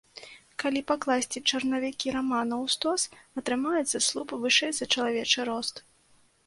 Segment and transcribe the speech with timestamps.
[0.61, 3.01] Калі пакласці чарнавікі рамана ў стос,
[3.43, 5.75] атрымаецца слуп вышэй за чалавечы рост.